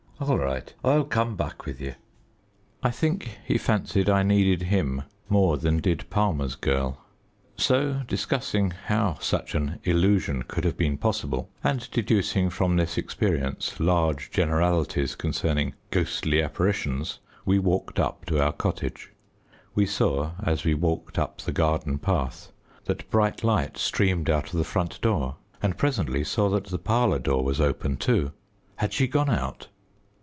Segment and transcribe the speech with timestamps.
[0.23, 1.93] All right, I'll come back with ye."
[2.83, 7.03] I think he fancied I needed him more than did Palmer's girl,
[7.57, 13.79] so, discussing how such an illusion could have been possible, and deducing from this experience
[13.79, 19.11] large generalities concerning ghostly apparitions, we walked up to our cottage.
[19.73, 22.51] We saw, as we walked up the garden path,
[22.85, 27.17] that bright light streamed out of the front door, and presently saw that the parlour
[27.17, 28.33] door was open too.
[28.75, 29.67] Had she gone out?